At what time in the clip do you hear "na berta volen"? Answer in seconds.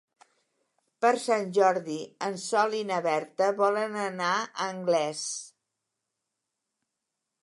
2.91-3.97